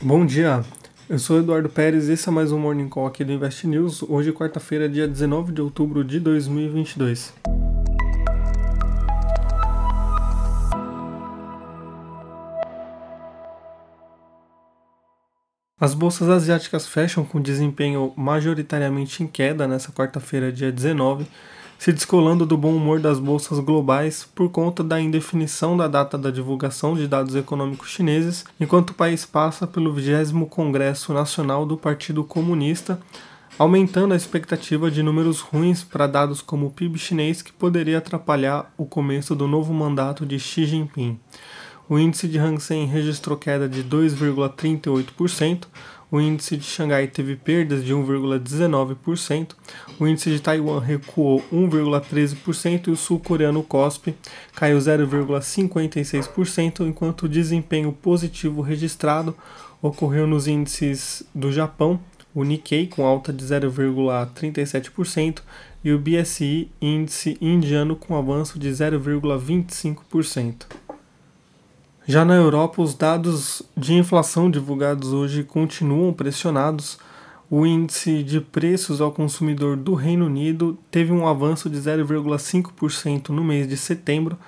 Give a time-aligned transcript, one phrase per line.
[0.00, 0.64] Bom dia,
[1.08, 4.00] eu sou Eduardo Pérez e esse é mais um Morning Call aqui do Invest News.
[4.04, 7.34] Hoje, quarta-feira, dia 19 de outubro de 2022.
[15.80, 21.26] As bolsas asiáticas fecham com desempenho majoritariamente em queda nessa quarta-feira, dia 19
[21.78, 26.28] se descolando do bom humor das bolsas globais por conta da indefinição da data da
[26.28, 32.24] divulgação de dados econômicos chineses, enquanto o país passa pelo 20 Congresso Nacional do Partido
[32.24, 32.98] Comunista,
[33.56, 38.72] aumentando a expectativa de números ruins para dados como o PIB chinês que poderia atrapalhar
[38.76, 41.18] o começo do novo mandato de Xi Jinping.
[41.88, 45.64] O índice de Hang Seng registrou queda de 2,38%,
[46.10, 49.50] o índice de Xangai teve perdas de 1,19%,
[50.00, 54.14] o índice de Taiwan recuou 1,13% e o sul-coreano KOSP
[54.54, 59.36] caiu 0,56%, enquanto o desempenho positivo registrado
[59.82, 62.00] ocorreu nos índices do Japão,
[62.34, 65.42] o Nikkei com alta de 0,37%
[65.84, 70.87] e o BSI índice indiano com avanço de 0,25%.
[72.10, 76.98] Já na Europa, os dados de inflação divulgados hoje continuam pressionados.
[77.50, 83.44] O índice de preços ao consumidor do Reino Unido teve um avanço de 0,5% no
[83.44, 84.38] mês de setembro,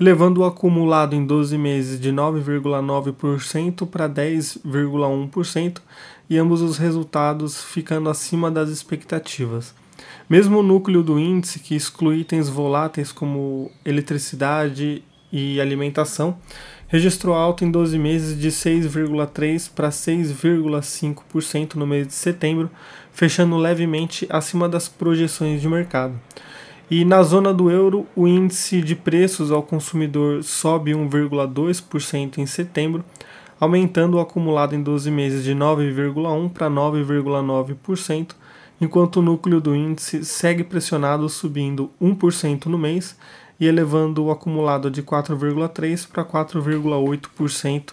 [0.00, 5.82] levando o acumulado em 12 meses de 9,9% para 10,1%,
[6.30, 9.74] e ambos os resultados ficando acima das expectativas.
[10.26, 16.38] Mesmo o núcleo do índice, que exclui itens voláteis como eletricidade e alimentação,
[16.88, 22.70] registrou alta em 12 meses de 6,3% para 6,5% no mês de setembro,
[23.12, 26.14] fechando levemente acima das projeções de mercado.
[26.90, 33.02] E na zona do euro, o índice de preços ao consumidor sobe 1,2% em setembro,
[33.58, 38.32] aumentando o acumulado em 12 meses de 9,1% para 9,9%,
[38.80, 43.16] enquanto o núcleo do índice segue pressionado, subindo 1% no mês
[43.58, 47.92] e elevando o acumulado de 4,3% para 4,8%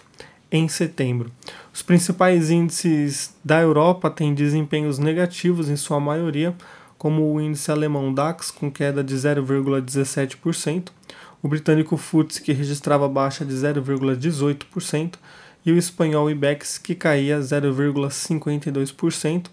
[0.50, 1.30] em setembro.
[1.72, 6.54] Os principais índices da Europa têm desempenhos negativos em sua maioria,
[6.98, 10.88] como o índice alemão DAX, com queda de 0,17%,
[11.42, 15.14] o britânico FTSE, que registrava baixa de 0,18%,
[15.64, 19.46] e o espanhol IBEX, que caía 0,52%,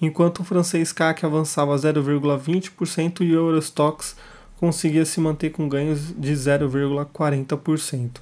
[0.00, 4.16] enquanto o francês CAC avançava 0,20% e o Eurostox
[4.58, 8.20] conseguia se manter com ganhos de 0,40%.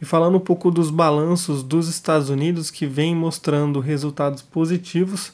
[0.00, 5.32] E falando um pouco dos balanços dos Estados Unidos que vem mostrando resultados positivos,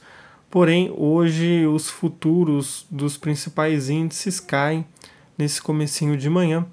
[0.49, 4.85] porém hoje os futuros dos principais índices caem
[5.37, 6.67] nesse comecinho de manhã.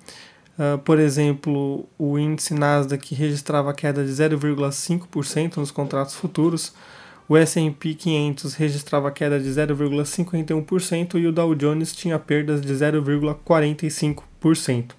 [0.58, 6.74] Uh, por exemplo, o índice Nasdaq registrava queda de 0,5% nos contratos futuros,
[7.28, 14.92] o S&P 500 registrava queda de 0,51% e o Dow Jones tinha perdas de 0,45%.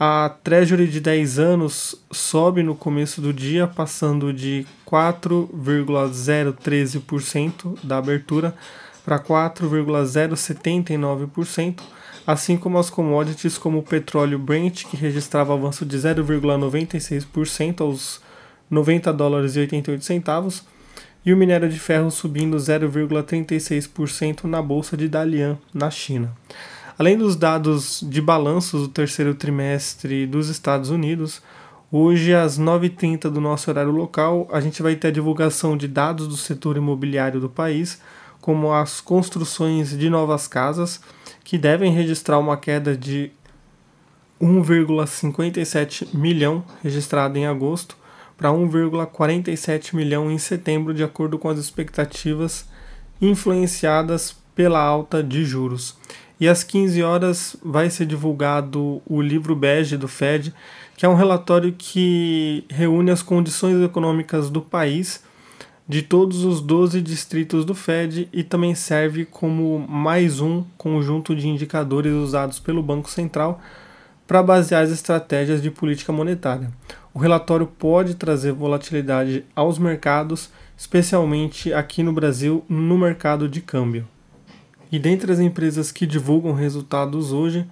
[0.00, 8.52] A Treasury de 10 anos sobe no começo do dia, passando de 4,013% da abertura
[9.04, 11.80] para 4,079%,
[12.26, 18.20] assim como as commodities como o petróleo Brent, que registrava avanço de 0,96% aos
[18.70, 20.64] 90 dólares e 88 centavos,
[21.24, 26.36] e o minério de ferro subindo 0,36% na bolsa de Dalian, na China.
[26.98, 31.42] Além dos dados de balanços do terceiro trimestre dos Estados Unidos,
[31.90, 36.28] hoje às 9h30 do nosso horário local, a gente vai ter a divulgação de dados
[36.28, 38.00] do setor imobiliário do país,
[38.40, 41.00] como as construções de novas casas,
[41.44, 43.30] que devem registrar uma queda de
[44.40, 47.96] 1,57 milhão registrada em agosto,
[48.36, 52.66] para 1,47 milhão em setembro, de acordo com as expectativas
[53.20, 55.96] influenciadas pela alta de juros.
[56.40, 60.52] E às 15 horas vai ser divulgado o livro bege do Fed,
[60.96, 65.22] que é um relatório que reúne as condições econômicas do país
[65.88, 71.48] de todos os 12 distritos do Fed e também serve como mais um conjunto de
[71.48, 73.60] indicadores usados pelo Banco Central
[74.32, 76.70] para basear as estratégias de política monetária
[77.12, 84.08] o relatório pode trazer volatilidade aos mercados, especialmente aqui no Brasil, no mercado de câmbio.
[84.90, 87.66] E dentre as empresas que divulgam resultados hoje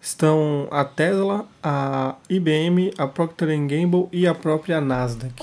[0.00, 5.34] estão a Tesla, a IBM, a Procter Gamble e a própria Nasdaq.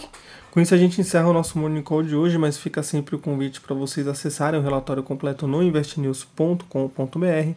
[0.49, 3.19] Com isso a gente encerra o nosso Morning Call de hoje, mas fica sempre o
[3.19, 7.53] convite para vocês acessarem o relatório completo no investnews.com.br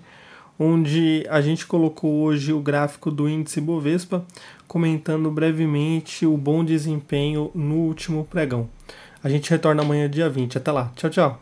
[0.59, 4.25] onde a gente colocou hoje o gráfico do índice Bovespa,
[4.67, 8.69] comentando brevemente o bom desempenho no último pregão.
[9.23, 10.59] A gente retorna amanhã, dia 20.
[10.59, 10.93] Até lá.
[10.95, 11.41] Tchau, tchau.